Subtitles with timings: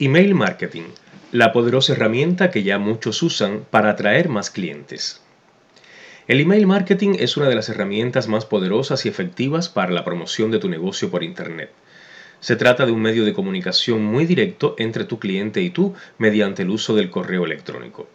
[0.00, 0.88] Email Marketing,
[1.30, 5.22] la poderosa herramienta que ya muchos usan para atraer más clientes.
[6.26, 10.50] El email marketing es una de las herramientas más poderosas y efectivas para la promoción
[10.50, 11.70] de tu negocio por Internet.
[12.40, 16.62] Se trata de un medio de comunicación muy directo entre tu cliente y tú mediante
[16.62, 18.08] el uso del correo electrónico.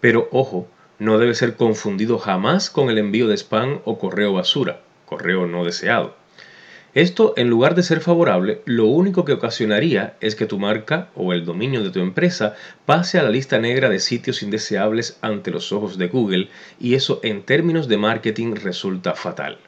[0.00, 0.68] Pero ojo,
[0.98, 5.66] no debe ser confundido jamás con el envío de spam o correo basura, correo no
[5.66, 6.16] deseado.
[6.94, 11.32] Esto, en lugar de ser favorable, lo único que ocasionaría es que tu marca o
[11.32, 12.54] el dominio de tu empresa
[12.86, 17.18] pase a la lista negra de sitios indeseables ante los ojos de Google y eso
[17.24, 19.58] en términos de marketing resulta fatal.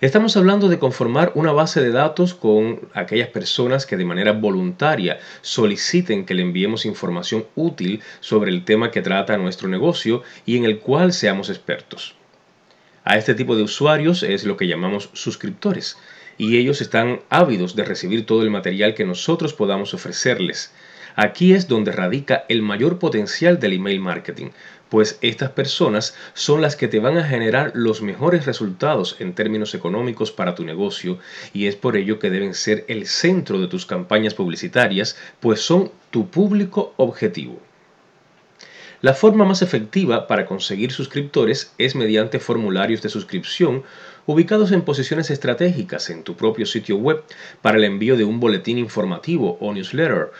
[0.00, 5.20] Estamos hablando de conformar una base de datos con aquellas personas que de manera voluntaria
[5.42, 10.64] soliciten que le enviemos información útil sobre el tema que trata nuestro negocio y en
[10.64, 12.16] el cual seamos expertos.
[13.10, 15.98] A este tipo de usuarios es lo que llamamos suscriptores
[16.38, 20.72] y ellos están ávidos de recibir todo el material que nosotros podamos ofrecerles.
[21.16, 24.50] Aquí es donde radica el mayor potencial del email marketing,
[24.88, 29.74] pues estas personas son las que te van a generar los mejores resultados en términos
[29.74, 31.18] económicos para tu negocio
[31.52, 35.90] y es por ello que deben ser el centro de tus campañas publicitarias, pues son
[36.12, 37.60] tu público objetivo.
[39.02, 43.82] La forma más efectiva para conseguir suscriptores es mediante formularios de suscripción
[44.26, 47.22] ubicados en posiciones estratégicas en tu propio sitio web
[47.62, 50.32] para el envío de un boletín informativo o newsletter.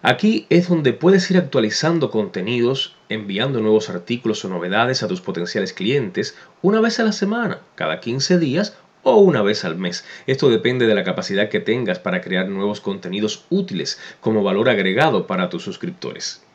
[0.00, 5.74] Aquí es donde puedes ir actualizando contenidos, enviando nuevos artículos o novedades a tus potenciales
[5.74, 10.06] clientes una vez a la semana, cada 15 días o una vez al mes.
[10.26, 15.26] Esto depende de la capacidad que tengas para crear nuevos contenidos útiles como valor agregado
[15.26, 16.47] para tus suscriptores.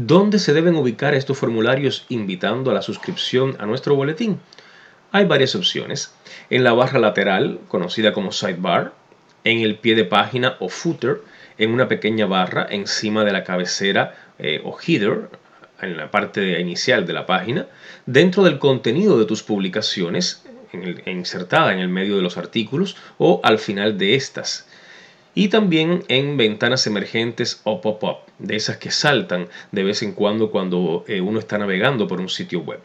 [0.00, 4.38] ¿Dónde se deben ubicar estos formularios invitando a la suscripción a nuestro boletín?
[5.10, 6.14] Hay varias opciones.
[6.50, 8.92] En la barra lateral, conocida como sidebar,
[9.42, 11.22] en el pie de página o footer,
[11.58, 15.30] en una pequeña barra encima de la cabecera eh, o header,
[15.82, 17.66] en la parte inicial de la página,
[18.06, 20.44] dentro del contenido de tus publicaciones,
[21.06, 24.67] insertada en el medio de los artículos o al final de estas
[25.38, 30.50] y también en ventanas emergentes o pop-up, de esas que saltan de vez en cuando
[30.50, 32.80] cuando eh, uno está navegando por un sitio web.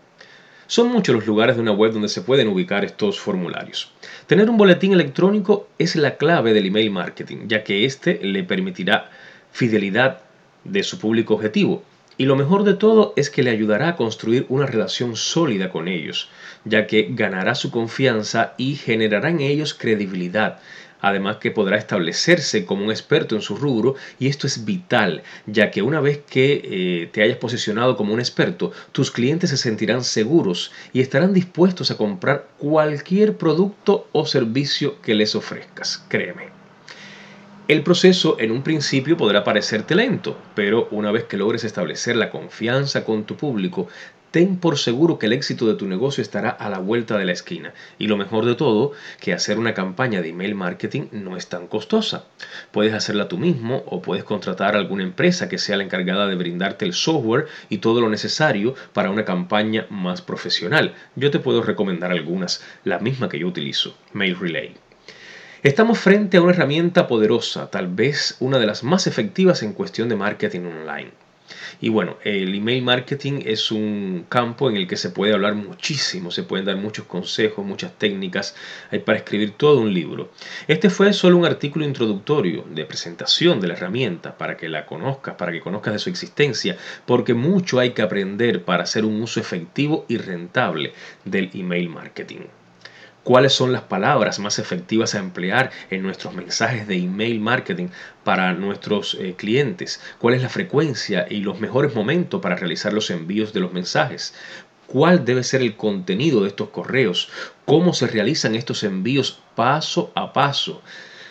[0.67, 3.91] Son muchos los lugares de una web donde se pueden ubicar estos formularios.
[4.27, 9.09] Tener un boletín electrónico es la clave del email marketing, ya que éste le permitirá
[9.51, 10.19] fidelidad
[10.63, 11.81] de su público objetivo.
[12.19, 15.87] Y lo mejor de todo es que le ayudará a construir una relación sólida con
[15.87, 16.29] ellos,
[16.65, 20.59] ya que ganará su confianza y generará en ellos credibilidad,
[21.03, 25.69] además que podrá establecerse como un experto en su rubro y esto es vital, ya
[25.69, 30.03] que una vez que eh, te hayas posicionado como un experto, tus clientes se sentirán
[30.03, 36.53] seguros y estarán dispuestos a comprar cualquier producto o servicio que les ofrezcas, créeme.
[37.67, 42.29] El proceso en un principio podrá parecerte lento, pero una vez que logres establecer la
[42.29, 43.87] confianza con tu público,
[44.33, 47.33] ten por seguro que el éxito de tu negocio estará a la vuelta de la
[47.33, 47.75] esquina.
[47.99, 51.67] Y lo mejor de todo, que hacer una campaña de email marketing no es tan
[51.67, 52.25] costosa.
[52.71, 56.33] Puedes hacerla tú mismo o puedes contratar a alguna empresa que sea la encargada de
[56.33, 60.95] brindarte el software y todo lo necesario para una campaña más profesional.
[61.15, 64.73] Yo te puedo recomendar algunas, la misma que yo utilizo, Mail Relay.
[65.61, 70.09] Estamos frente a una herramienta poderosa, tal vez una de las más efectivas en cuestión
[70.09, 71.11] de marketing online.
[71.81, 76.31] Y bueno, el email marketing es un campo en el que se puede hablar muchísimo,
[76.31, 78.55] se pueden dar muchos consejos, muchas técnicas,
[78.91, 80.31] hay para escribir todo un libro.
[80.67, 85.35] Este fue solo un artículo introductorio de presentación de la herramienta para que la conozcas,
[85.35, 89.39] para que conozcas de su existencia, porque mucho hay que aprender para hacer un uso
[89.39, 90.93] efectivo y rentable
[91.25, 92.41] del email marketing
[93.23, 97.87] cuáles son las palabras más efectivas a emplear en nuestros mensajes de email marketing
[98.23, 103.09] para nuestros eh, clientes, cuál es la frecuencia y los mejores momentos para realizar los
[103.09, 104.33] envíos de los mensajes,
[104.87, 107.29] cuál debe ser el contenido de estos correos,
[107.65, 110.81] cómo se realizan estos envíos paso a paso.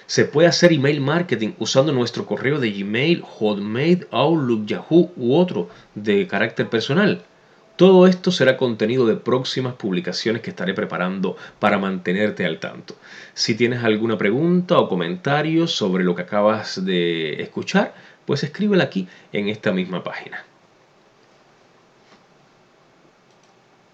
[0.07, 5.71] Se puede hacer email marketing usando nuestro correo de Gmail, Hotmail, Outlook, Yahoo u otro
[5.95, 7.25] de carácter personal.
[7.83, 12.95] Todo esto será contenido de próximas publicaciones que estaré preparando para mantenerte al tanto.
[13.35, 17.93] Si tienes alguna pregunta o comentario sobre lo que acabas de escuchar,
[18.25, 20.45] pues escríbela aquí en esta misma página.